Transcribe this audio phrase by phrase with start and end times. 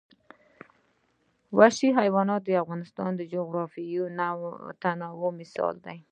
[1.57, 4.03] وحشي حیوانات د افغانستان د جغرافیوي
[4.81, 5.97] تنوع مثال دی.